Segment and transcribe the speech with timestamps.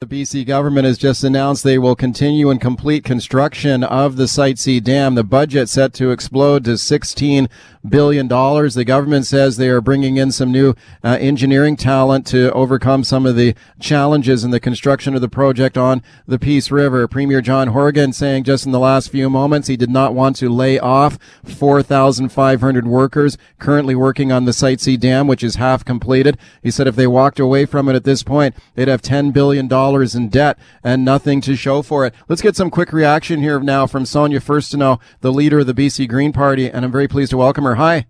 [0.00, 4.56] The BC government has just announced they will continue and complete construction of the Site
[4.56, 5.16] C dam.
[5.16, 7.48] The budget set to explode to $16
[7.88, 8.28] billion.
[8.28, 13.26] The government says they are bringing in some new uh, engineering talent to overcome some
[13.26, 17.08] of the challenges in the construction of the project on the Peace River.
[17.08, 20.48] Premier John Horgan saying just in the last few moments he did not want to
[20.48, 26.38] lay off 4,500 workers currently working on the Site C dam, which is half completed.
[26.62, 29.66] He said if they walked away from it at this point, they'd have $10 billion
[29.88, 32.14] in debt and nothing to show for it.
[32.28, 36.08] Let's get some quick reaction here now from Sonia Furstenau, the leader of the BC
[36.08, 37.76] Green Party, and I'm very pleased to welcome her.
[37.76, 38.06] Hi.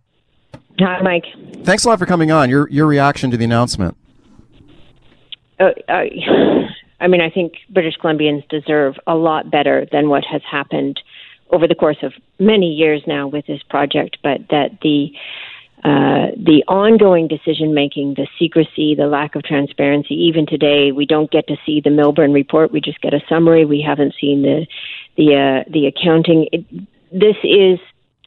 [0.81, 1.25] Hi, Mike.
[1.65, 2.51] Thanks a lot for coming on.
[2.51, 3.97] Your your reaction to the announcement.
[5.59, 6.05] Uh, uh,
[7.01, 11.01] I mean, I think British Columbians deserve a lot better than what has happened
[11.51, 15.13] over the course of many years now with this project, but that the
[15.85, 20.15] uh, the ongoing decision making, the secrecy, the lack of transparency.
[20.15, 22.73] Even today, we don't get to see the Milburn report.
[22.73, 23.65] We just get a summary.
[23.65, 24.67] We haven't seen the
[25.17, 26.49] the uh, the accounting.
[26.53, 26.65] It,
[27.13, 27.79] this is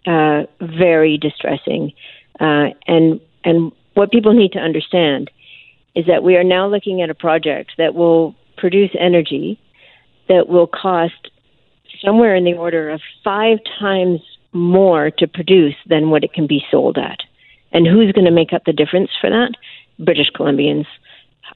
[0.07, 1.93] uh, very distressing,
[2.39, 5.29] uh, and and what people need to understand
[5.93, 9.59] is that we are now looking at a project that will produce energy
[10.29, 11.29] that will cost
[12.03, 14.21] somewhere in the order of five times
[14.53, 17.19] more to produce than what it can be sold at.
[17.71, 19.51] And who's going to make up the difference for that?
[19.99, 20.85] British Columbians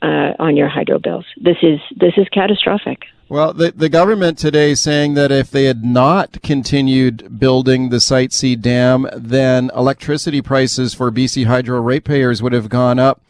[0.02, 1.26] uh, on your hydro bills.
[1.38, 3.04] This is this is catastrophic.
[3.28, 8.00] Well, the, the government today is saying that if they had not continued building the
[8.00, 13.22] Site C dam, then electricity prices for BC Hydro ratepayers would have gone up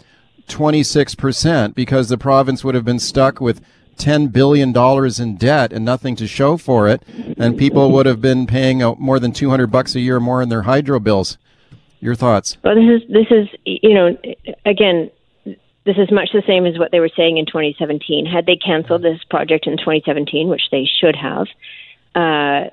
[0.49, 3.61] 26% because the province would have been stuck with
[3.97, 4.75] $10 billion
[5.21, 7.01] in debt and nothing to show for it.
[7.37, 10.63] And people would have been paying more than 200 bucks a year more in their
[10.63, 11.37] hydro bills.
[12.05, 12.55] Your thoughts?
[12.63, 14.15] Well, this is this is you know
[14.63, 15.09] again
[15.85, 18.27] this is much the same as what they were saying in 2017.
[18.27, 21.47] Had they canceled this project in 2017, which they should have,
[22.13, 22.69] uh,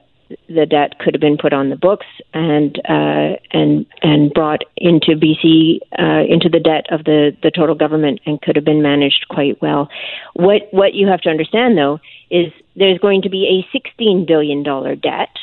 [0.49, 2.05] the debt could have been put on the books
[2.35, 7.75] and uh, and and brought into BC uh, into the debt of the the total
[7.75, 9.89] government and could have been managed quite well.
[10.35, 12.01] What what you have to understand though
[12.31, 15.35] is there's going to be a 16 billion dollar debt.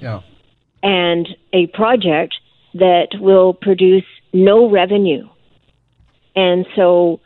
[0.00, 0.22] Yeah.
[0.82, 2.35] And a project
[2.78, 5.28] that will produce no revenue.
[6.34, 7.20] And so,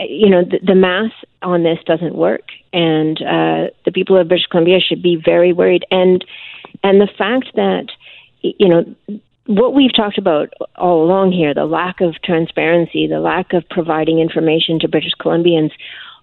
[0.00, 1.12] you know, the, the math
[1.42, 5.84] on this doesn't work, and uh, the people of British Columbia should be very worried.
[5.90, 6.24] And
[6.82, 7.86] and the fact that,
[8.42, 8.94] you know,
[9.46, 14.18] what we've talked about all along here, the lack of transparency, the lack of providing
[14.18, 15.72] information to British Columbians,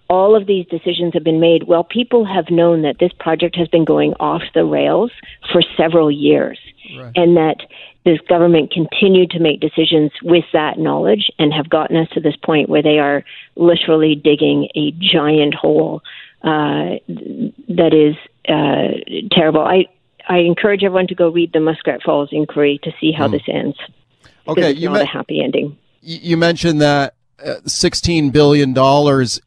[0.10, 1.64] all of these decisions have been made.
[1.64, 5.12] Well, people have known that this project has been going off the rails
[5.52, 6.60] for several years,
[6.98, 7.12] right.
[7.16, 7.58] and that
[8.06, 12.36] this government continued to make decisions with that knowledge and have gotten us to this
[12.36, 13.24] point where they are
[13.56, 16.04] literally digging a giant hole
[16.44, 18.16] uh, that is
[18.48, 19.62] uh, terrible.
[19.62, 19.86] I
[20.28, 23.32] I encourage everyone to go read the Muskrat Falls inquiry to see how mm.
[23.32, 23.78] this ends.
[24.48, 25.78] Okay, you not me- a happy ending.
[26.02, 28.69] You mentioned that $16 billion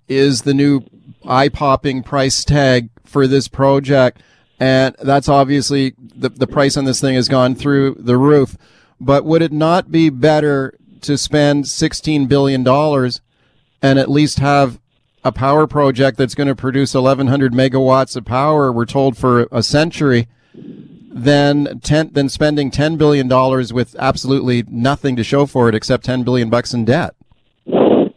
[0.09, 0.83] is the new
[1.27, 4.23] eye popping price tag for this project.
[4.61, 8.57] And that's obviously the, the price on this thing has gone through the roof.
[9.01, 12.67] But would it not be better to spend $16 billion
[13.81, 14.81] and at least have
[15.25, 19.63] a power project that's going to produce 1100 megawatts of power, we're told for a
[19.63, 23.29] century, than ten, than spending $10 billion
[23.75, 27.15] with absolutely nothing to show for it except 10 billion bucks in debt?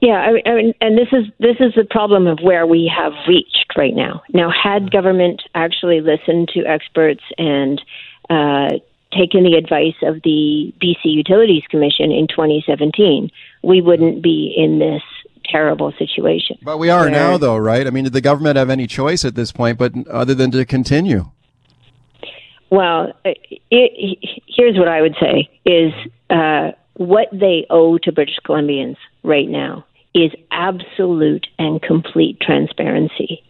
[0.01, 3.67] Yeah, I mean, and this is this is the problem of where we have reached
[3.77, 4.23] right now.
[4.33, 7.79] Now, had government actually listened to experts and
[8.27, 8.79] uh,
[9.15, 13.29] taken the advice of the BC Utilities Commission in 2017,
[13.61, 15.03] we wouldn't be in this
[15.45, 16.57] terrible situation.
[16.63, 17.85] But we are where, now, though, right?
[17.85, 20.65] I mean, did the government have any choice at this point, but other than to
[20.65, 21.29] continue?
[22.71, 23.37] Well, it,
[23.69, 25.93] it, here's what I would say: is
[26.31, 33.43] uh, what they owe to British Columbians right now is absolute and complete transparency.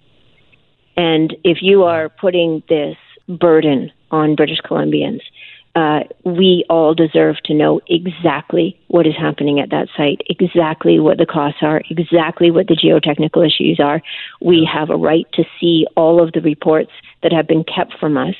[0.95, 2.97] And if you are putting this
[3.27, 5.21] burden on British Columbians,
[5.73, 11.17] uh, we all deserve to know exactly what is happening at that site, exactly what
[11.17, 14.01] the costs are, exactly what the geotechnical issues are.
[14.41, 16.91] We have a right to see all of the reports
[17.23, 18.35] that have been kept from us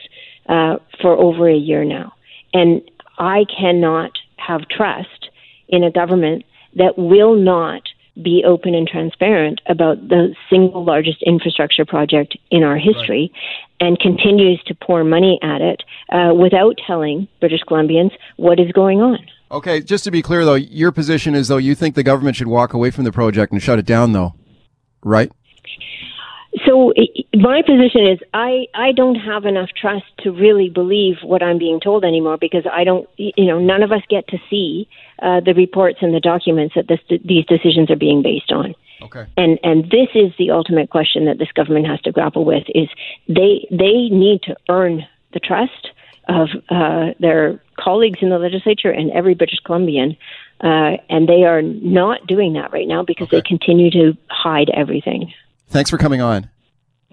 [0.49, 2.13] uh, for over a year now.
[2.53, 2.81] And
[3.17, 5.29] I cannot have trust
[5.69, 6.43] in a government
[6.75, 7.83] that will not
[8.21, 13.87] be open and transparent about the single largest infrastructure project in our history right.
[13.87, 19.01] and continues to pour money at it uh, without telling British Columbians what is going
[19.01, 19.19] on.
[19.49, 22.47] Okay, just to be clear though, your position is though you think the government should
[22.47, 24.33] walk away from the project and shut it down though,
[25.03, 25.31] right?
[26.65, 26.93] So
[27.33, 31.79] my position is I I don't have enough trust to really believe what I'm being
[31.79, 34.87] told anymore because I don't you know none of us get to see
[35.21, 38.75] uh, the reports and the documents that this, these decisions are being based on.
[39.01, 39.25] Okay.
[39.37, 42.89] And and this is the ultimate question that this government has to grapple with is
[43.27, 45.91] they they need to earn the trust
[46.27, 50.15] of uh, their colleagues in the legislature and every British Columbian,
[50.61, 53.37] uh, and they are not doing that right now because okay.
[53.37, 55.33] they continue to hide everything.
[55.71, 56.49] Thanks for coming on.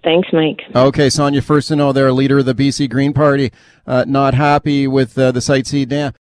[0.04, 0.60] Thanks, Mike.
[0.74, 3.52] Okay, Sonia Furstenau, there, leader of the BC Green Party,
[3.86, 6.12] uh, not happy with uh, the Site C Dam.